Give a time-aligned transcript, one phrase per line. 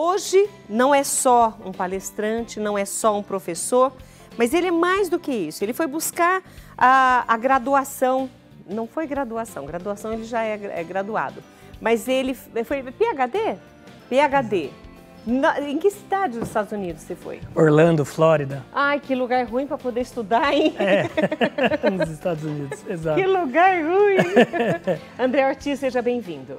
[0.00, 3.92] hoje não é só um palestrante, não é só um professor,
[4.38, 5.62] mas ele é mais do que isso.
[5.62, 6.42] Ele foi buscar
[6.76, 8.30] a, a graduação,
[8.66, 11.42] não foi graduação, graduação ele já é, é graduado,
[11.80, 13.58] mas ele foi PhD?
[14.08, 14.70] PhD.
[15.26, 17.40] Na, em que cidade dos Estados Unidos você foi?
[17.54, 18.64] Orlando, Flórida.
[18.72, 20.74] Ai, que lugar ruim para poder estudar, hein?
[20.78, 21.10] É,
[21.90, 23.20] nos Estados Unidos, exato.
[23.20, 24.16] Que lugar ruim!
[25.22, 26.56] André Ortiz, seja bem-vindo.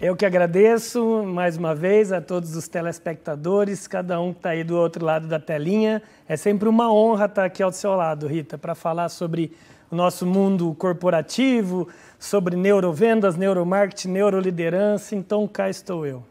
[0.00, 4.62] Eu que agradeço mais uma vez a todos os telespectadores, cada um que está aí
[4.62, 6.00] do outro lado da telinha.
[6.28, 9.50] É sempre uma honra estar aqui ao seu lado, Rita, para falar sobre
[9.90, 15.16] o nosso mundo corporativo, sobre neurovendas, neuromarketing, neuroliderança.
[15.16, 16.22] Então, cá estou eu.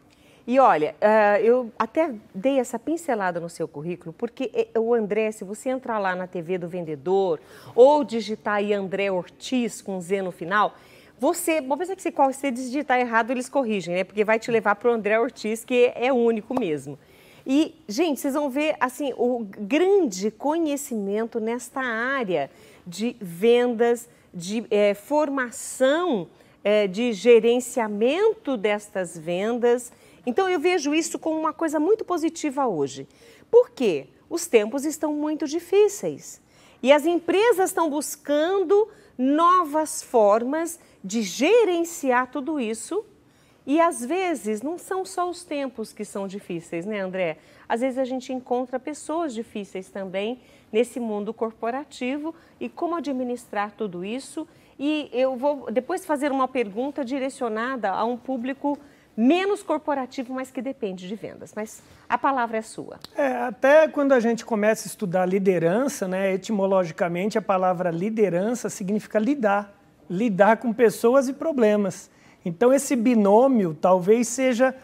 [0.47, 5.29] E olha, uh, eu até dei essa pincelada no seu currículo, porque eh, o André,
[5.33, 7.37] se você entrar lá na TV do vendedor
[7.75, 10.73] ou digitar aí André Ortiz com Z no final,
[11.19, 14.03] você, vou pensar que se você digitar errado, eles corrigem, né?
[14.03, 16.97] Porque vai te levar para o André Ortiz, que é único mesmo.
[17.45, 22.51] E, gente, vocês vão ver assim o grande conhecimento nesta área
[22.85, 26.27] de vendas, de é, formação,
[26.63, 29.91] é, de gerenciamento destas vendas
[30.27, 33.07] então eu vejo isso como uma coisa muito positiva hoje.
[33.49, 34.07] Por quê?
[34.29, 36.41] Os tempos estão muito difíceis
[36.83, 43.05] e as empresas estão buscando novas formas de gerenciar tudo isso.
[43.65, 47.37] E às vezes não são só os tempos que são difíceis, né, André?
[47.67, 50.39] Às vezes a gente encontra pessoas difíceis também
[50.71, 54.47] nesse mundo corporativo e como administrar tudo isso.
[54.79, 58.77] E eu vou depois fazer uma pergunta direcionada a um público
[59.17, 61.51] menos corporativo, mas que depende de vendas.
[61.55, 62.99] Mas a palavra é sua.
[63.15, 69.17] É, até quando a gente começa a estudar liderança, né, etimologicamente a palavra liderança significa
[69.17, 69.73] lidar,
[70.07, 72.11] lidar com pessoas e problemas.
[72.45, 74.75] Então esse binômio talvez seja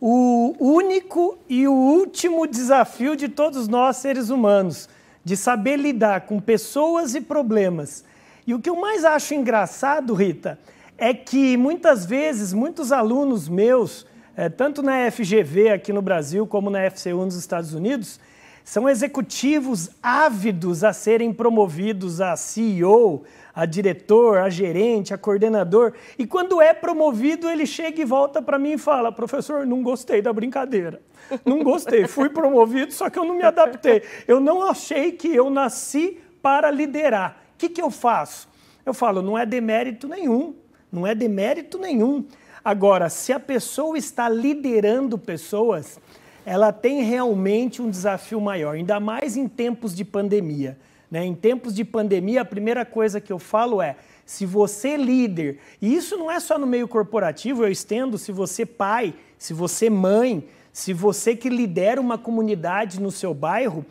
[0.00, 4.88] o único e o último desafio de todos nós seres humanos,
[5.24, 8.04] de saber lidar com pessoas e problemas.
[8.46, 10.58] E o que eu mais acho engraçado, Rita,
[10.98, 14.04] é que muitas vezes, muitos alunos meus,
[14.36, 18.18] é, tanto na FGV aqui no Brasil como na FCU nos Estados Unidos,
[18.64, 25.94] são executivos ávidos a serem promovidos a CEO, a diretor, a gerente, a coordenador.
[26.18, 30.20] E quando é promovido, ele chega e volta para mim e fala: professor, não gostei
[30.20, 31.00] da brincadeira.
[31.46, 32.06] Não gostei.
[32.06, 34.02] Fui promovido, só que eu não me adaptei.
[34.26, 37.42] Eu não achei que eu nasci para liderar.
[37.54, 38.48] O que, que eu faço?
[38.84, 40.54] Eu falo: não é demérito nenhum
[40.90, 42.24] não é demérito nenhum.
[42.64, 45.98] Agora, se a pessoa está liderando pessoas,
[46.44, 50.78] ela tem realmente um desafio maior, ainda mais em tempos de pandemia.
[51.10, 51.24] Né?
[51.24, 55.94] Em tempos de pandemia, a primeira coisa que eu falo é: se você líder, e
[55.94, 60.46] isso não é só no meio corporativo, eu estendo, se você pai, se você mãe,
[60.72, 63.84] se você que lidera uma comunidade no seu bairro,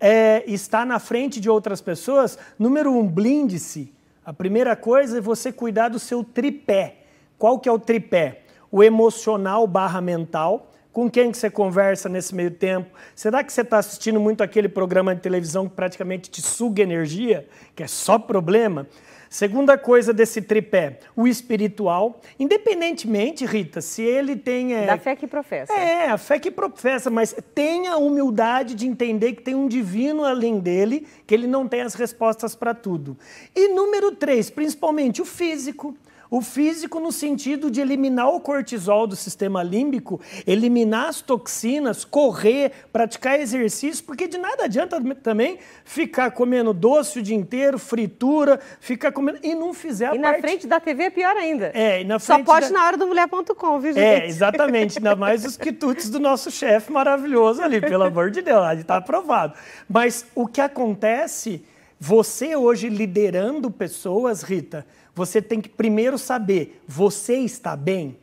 [0.00, 3.93] é, está na frente de outras pessoas, número um, blinde-se.
[4.24, 6.96] A primeira coisa é você cuidar do seu tripé.
[7.38, 8.40] Qual que é o tripé?
[8.70, 10.72] O emocional barra mental.
[10.90, 12.88] Com quem que você conversa nesse meio tempo?
[13.14, 17.46] Será que você está assistindo muito aquele programa de televisão que praticamente te suga energia,
[17.76, 18.86] que é só problema?
[19.34, 22.20] Segunda coisa desse tripé, o espiritual.
[22.38, 24.74] Independentemente, Rita, se ele tem.
[24.74, 25.72] É, da fé que professa.
[25.72, 30.24] É, a fé que professa, mas tenha a humildade de entender que tem um divino
[30.24, 33.18] além dele, que ele não tem as respostas para tudo.
[33.56, 35.96] E número três, principalmente o físico.
[36.34, 42.72] O físico no sentido de eliminar o cortisol do sistema límbico, eliminar as toxinas, correr,
[42.92, 49.12] praticar exercício, porque de nada adianta também ficar comendo doce o dia inteiro, fritura, ficar
[49.12, 50.34] comendo e não fizer a e parte...
[50.34, 51.70] na frente da TV é pior ainda.
[51.72, 52.80] É, e na frente Só pode da...
[52.80, 53.98] na hora do mulher.com, viu, é, gente?
[53.98, 58.80] É, exatamente, ainda mais os quitutes do nosso chefe maravilhoso ali, pelo amor de Deus,
[58.80, 59.54] está aprovado.
[59.88, 61.64] Mas o que acontece,
[61.96, 64.84] você hoje liderando pessoas, Rita,
[65.14, 68.16] você tem que primeiro saber, você está bem?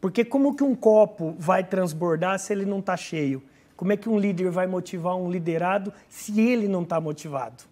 [0.00, 3.42] Porque como que um copo vai transbordar se ele não está cheio?
[3.76, 7.64] Como é que um líder vai motivar um liderado se ele não está motivado?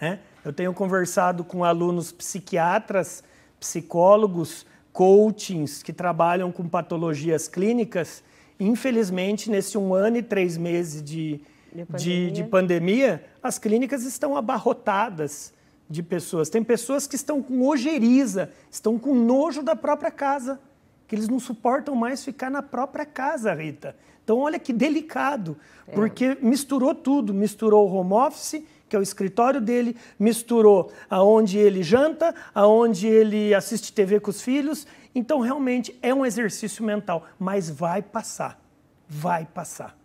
[0.00, 0.18] É?
[0.44, 3.24] Eu tenho conversado com alunos psiquiatras,
[3.58, 8.22] psicólogos, coachings que trabalham com patologias clínicas.
[8.58, 11.40] Infelizmente, nesse um ano e três meses de,
[11.72, 15.52] de pandemia, de, de pandemia as clínicas estão abarrotadas
[15.90, 16.48] de pessoas.
[16.48, 20.60] Tem pessoas que estão com ojeriza, estão com nojo da própria casa,
[21.08, 23.96] que eles não suportam mais ficar na própria casa, Rita.
[24.22, 25.56] Então, olha que delicado,
[25.88, 25.92] é.
[25.92, 31.82] porque misturou tudo, misturou o home office, que é o escritório dele, misturou aonde ele
[31.82, 34.86] janta, aonde ele assiste TV com os filhos.
[35.12, 38.60] Então, realmente é um exercício mental, mas vai passar.
[39.08, 39.98] vai passar.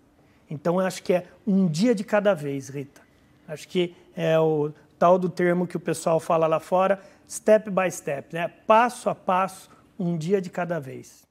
[0.49, 3.01] Então, acho que é um dia de cada vez, Rita.
[3.47, 7.89] Acho que é o tal do termo que o pessoal fala lá fora, step by
[7.91, 8.47] step, né?
[8.47, 11.24] passo a passo, um dia de cada vez.